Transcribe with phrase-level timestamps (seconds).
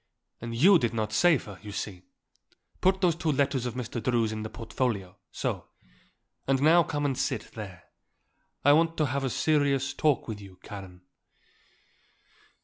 [0.41, 2.01] And you did not save her, you see.
[2.81, 4.01] Put those two letters of Mr.
[4.01, 5.67] Drew's in the portfolio; so.
[6.47, 7.83] And now come and sit, there.
[8.65, 11.01] I want to have a serious talk with you, Karen."